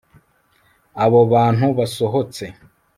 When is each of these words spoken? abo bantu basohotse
abo 1.03 1.19
bantu 1.33 1.65
basohotse 1.77 2.43